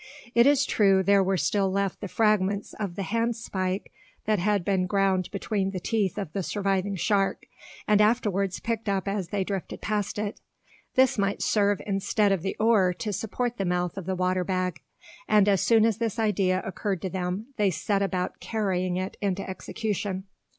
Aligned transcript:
It 0.33 0.47
is 0.47 0.65
true 0.65 1.03
there 1.03 1.23
were 1.23 1.37
still 1.37 1.69
left 1.69 2.01
the 2.01 2.07
fragments 2.07 2.73
of 2.79 2.95
the 2.95 3.03
hand 3.03 3.35
spike 3.35 3.91
that 4.25 4.39
had 4.39 4.65
been 4.65 4.87
ground 4.87 5.29
between 5.29 5.69
the 5.69 5.79
teeth 5.79 6.17
of 6.17 6.33
the 6.33 6.41
surviving 6.41 6.95
shark, 6.95 7.45
and 7.87 8.01
afterwards 8.01 8.59
picked 8.59 8.89
up 8.89 9.07
as 9.07 9.27
they 9.27 9.43
drifted 9.43 9.79
past 9.79 10.17
it. 10.17 10.41
This 10.95 11.19
might 11.19 11.43
serve 11.43 11.83
instead 11.85 12.31
of 12.31 12.41
the 12.41 12.55
oar 12.59 12.95
to 12.95 13.13
support 13.13 13.57
the 13.57 13.63
mouth 13.65 13.95
of 13.95 14.07
the 14.07 14.15
water 14.15 14.43
bag; 14.43 14.81
and 15.27 15.47
as 15.47 15.61
soon 15.61 15.85
as 15.85 15.99
this 15.99 16.17
idea 16.17 16.63
occurred 16.65 17.03
to 17.03 17.09
them 17.11 17.53
they 17.57 17.69
set 17.69 18.01
about 18.01 18.39
carrying 18.39 18.97
it 18.97 19.17
into 19.21 19.47
execution. 19.47 20.23